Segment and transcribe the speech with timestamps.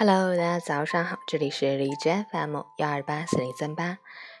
[0.00, 3.98] Hello，大家早上好，这里是荔枝 FM 幺二八四零三八，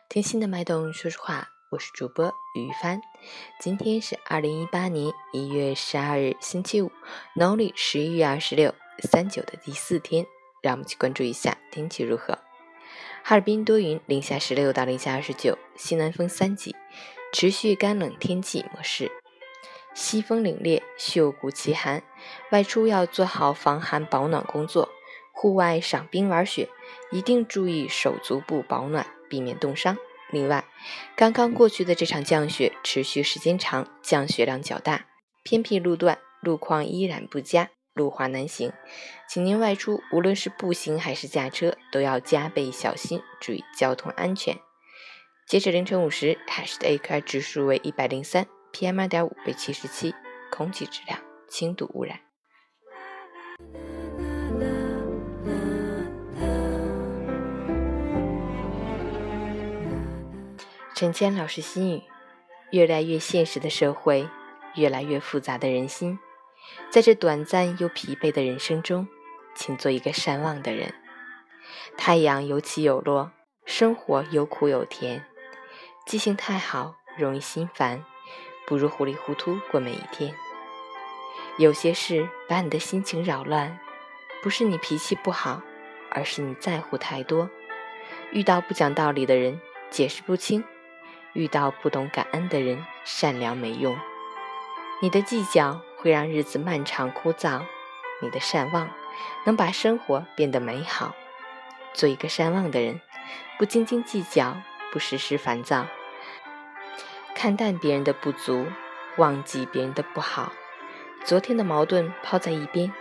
[0.08, 3.02] 听心的脉动说说话，我是主播于帆。
[3.58, 6.92] 今天是二零一八年一月十二日，星期五，
[7.34, 10.24] 农历十一月二十六，三九的第四天。
[10.62, 12.38] 让我们去关注一下天气如何。
[13.24, 16.76] 哈尔滨多云，零下十六到零下二十九，西南风三级，
[17.32, 19.10] 持续干冷天气模式，
[19.92, 22.04] 西风凛冽，袖骨奇寒，
[22.52, 24.88] 外出要做好防寒保暖工作。
[25.40, 26.68] 户外赏冰玩雪，
[27.12, 29.96] 一定注意手足部保暖，避免冻伤。
[30.32, 30.64] 另外，
[31.14, 35.06] 刚刚过去的这场降雪持续时间长，降雪量较大，
[35.44, 38.72] 偏僻路段路况依然不佳，路滑难行。
[39.28, 44.58] 请您外出，无论是步行还是驾车，都要加倍小心，注意交通安全。
[45.46, 50.12] 截止凌晨五时，海市的 AQI 指数为一百零三，PM 二点五为七十七，
[50.50, 52.27] 空气质量轻度污染。
[60.98, 62.02] 陈谦老师心语：
[62.72, 64.28] 越来越现实的社会，
[64.74, 66.18] 越来越复杂的人心，
[66.90, 69.06] 在这短暂又疲惫的人生中，
[69.54, 70.92] 请做一个善忘的人。
[71.96, 73.30] 太阳有起有落，
[73.64, 75.24] 生活有苦有甜，
[76.04, 78.04] 记性太好容易心烦，
[78.66, 80.34] 不如糊里糊涂过每一天。
[81.58, 83.78] 有些事把你的心情扰乱，
[84.42, 85.62] 不是你脾气不好，
[86.10, 87.48] 而是你在乎太多。
[88.32, 89.60] 遇到不讲道理的人，
[89.90, 90.64] 解释不清。
[91.32, 93.96] 遇到不懂感恩的人，善良没用。
[95.00, 97.62] 你的计较会让日子漫长枯燥，
[98.20, 98.90] 你的善忘
[99.44, 101.14] 能把生活变得美好。
[101.94, 103.00] 做一个善忘的人，
[103.58, 104.56] 不斤斤计较，
[104.92, 105.86] 不时时烦躁，
[107.34, 108.66] 看淡别人的不足，
[109.16, 110.52] 忘记别人的不好。
[111.24, 112.92] 昨天的矛盾抛在一边，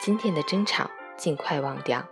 [0.00, 2.04] 今天的争吵尽快忘掉。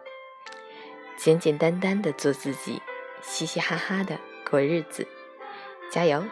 [1.17, 2.83] 简简单单的做自己，
[3.23, 4.19] 嘻嘻哈哈的
[4.49, 5.07] 过日子。
[5.91, 6.25] 加油！